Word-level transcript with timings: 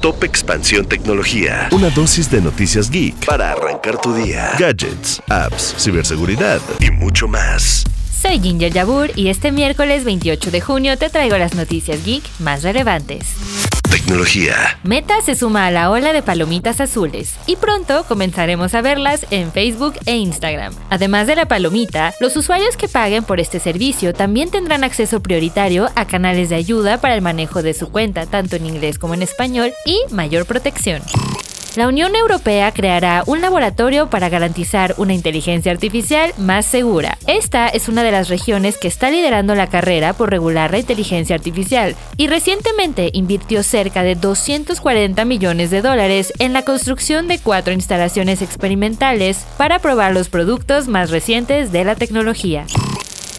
Top 0.00 0.24
Expansión 0.24 0.86
Tecnología. 0.86 1.68
Una 1.72 1.90
dosis 1.90 2.30
de 2.30 2.40
noticias 2.40 2.90
geek 2.90 3.26
para 3.26 3.52
arrancar 3.52 4.00
tu 4.00 4.14
día. 4.14 4.52
Gadgets, 4.58 5.20
apps, 5.28 5.74
ciberseguridad 5.78 6.60
y 6.80 6.90
mucho 6.90 7.28
más. 7.28 7.84
Soy 8.10 8.40
Ginger 8.40 8.72
Yabur 8.72 9.10
y 9.14 9.28
este 9.28 9.52
miércoles 9.52 10.04
28 10.04 10.50
de 10.50 10.60
junio 10.62 10.96
te 10.96 11.10
traigo 11.10 11.36
las 11.36 11.54
noticias 11.54 12.02
geek 12.02 12.22
más 12.38 12.62
relevantes. 12.62 13.79
Tecnología. 13.90 14.78
Meta 14.84 15.20
se 15.20 15.34
suma 15.34 15.66
a 15.66 15.70
la 15.72 15.90
ola 15.90 16.12
de 16.12 16.22
palomitas 16.22 16.80
azules 16.80 17.34
y 17.46 17.56
pronto 17.56 18.04
comenzaremos 18.04 18.72
a 18.76 18.82
verlas 18.82 19.26
en 19.32 19.50
Facebook 19.50 19.94
e 20.06 20.16
Instagram. 20.16 20.72
Además 20.90 21.26
de 21.26 21.34
la 21.34 21.46
palomita, 21.46 22.14
los 22.20 22.36
usuarios 22.36 22.76
que 22.76 22.86
paguen 22.86 23.24
por 23.24 23.40
este 23.40 23.58
servicio 23.58 24.14
también 24.14 24.48
tendrán 24.48 24.84
acceso 24.84 25.20
prioritario 25.20 25.90
a 25.96 26.04
canales 26.06 26.50
de 26.50 26.54
ayuda 26.54 27.00
para 27.00 27.16
el 27.16 27.22
manejo 27.22 27.64
de 27.64 27.74
su 27.74 27.90
cuenta, 27.90 28.26
tanto 28.26 28.54
en 28.54 28.66
inglés 28.66 28.96
como 28.96 29.14
en 29.14 29.22
español, 29.22 29.72
y 29.84 29.98
mayor 30.12 30.46
protección. 30.46 31.02
La 31.76 31.86
Unión 31.86 32.16
Europea 32.16 32.72
creará 32.72 33.22
un 33.26 33.40
laboratorio 33.40 34.10
para 34.10 34.28
garantizar 34.28 34.94
una 34.98 35.14
inteligencia 35.14 35.70
artificial 35.70 36.32
más 36.36 36.66
segura. 36.66 37.16
Esta 37.28 37.68
es 37.68 37.88
una 37.88 38.02
de 38.02 38.10
las 38.10 38.28
regiones 38.28 38.76
que 38.76 38.88
está 38.88 39.08
liderando 39.08 39.54
la 39.54 39.68
carrera 39.68 40.12
por 40.12 40.30
regular 40.30 40.72
la 40.72 40.80
inteligencia 40.80 41.36
artificial 41.36 41.94
y 42.16 42.26
recientemente 42.26 43.10
invirtió 43.12 43.62
cerca 43.62 44.02
de 44.02 44.16
240 44.16 45.24
millones 45.24 45.70
de 45.70 45.80
dólares 45.80 46.32
en 46.40 46.52
la 46.52 46.64
construcción 46.64 47.28
de 47.28 47.38
cuatro 47.38 47.72
instalaciones 47.72 48.42
experimentales 48.42 49.44
para 49.56 49.78
probar 49.78 50.12
los 50.12 50.28
productos 50.28 50.88
más 50.88 51.10
recientes 51.10 51.70
de 51.70 51.84
la 51.84 51.94
tecnología. 51.94 52.66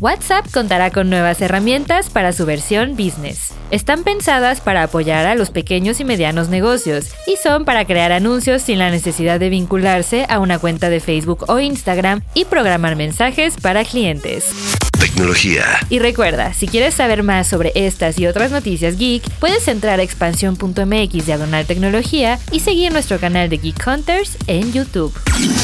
WhatsApp 0.00 0.50
contará 0.50 0.90
con 0.90 1.10
nuevas 1.10 1.42
herramientas 1.42 2.08
para 2.08 2.32
su 2.32 2.46
versión 2.46 2.96
business. 2.96 3.52
Están 3.70 4.02
pensadas 4.02 4.62
para 4.62 4.82
apoyar 4.82 5.26
a 5.26 5.34
los 5.34 5.50
pequeños 5.50 6.00
y 6.00 6.04
medianos 6.04 6.48
negocios 6.48 7.10
y 7.26 7.36
son 7.36 7.66
para 7.66 7.84
crear 7.84 8.10
anuncios 8.10 8.62
sin 8.62 8.78
la 8.78 8.90
necesidad 8.90 9.38
de 9.38 9.50
vincularse 9.50 10.24
a 10.30 10.38
una 10.38 10.58
cuenta 10.58 10.88
de 10.88 11.00
Facebook 11.00 11.44
o 11.48 11.58
Instagram 11.58 12.22
y 12.32 12.46
programar 12.46 12.96
mensajes 12.96 13.56
para 13.60 13.84
clientes. 13.84 14.50
Tecnología. 14.98 15.64
Y 15.88 15.98
recuerda, 15.98 16.54
si 16.54 16.66
quieres 16.66 16.94
saber 16.94 17.22
más 17.22 17.46
sobre 17.46 17.72
estas 17.74 18.18
y 18.18 18.26
otras 18.26 18.50
noticias 18.50 18.96
geek, 18.96 19.22
puedes 19.38 19.66
entrar 19.68 20.00
a 20.00 20.02
expansión.mx 20.02 21.26
diagonal 21.26 21.66
tecnología 21.66 22.38
y 22.52 22.60
seguir 22.60 22.92
nuestro 22.92 23.18
canal 23.18 23.48
de 23.48 23.58
Geek 23.58 23.86
Hunters 23.86 24.36
en 24.46 24.72
YouTube. 24.72 25.12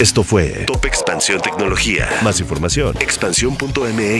Esto 0.00 0.22
fue 0.22 0.64
Top 0.66 0.84
Expansión 0.84 1.40
Tecnología. 1.40 2.08
Más 2.22 2.40
información. 2.40 2.96
Expansión.mx 3.00 4.19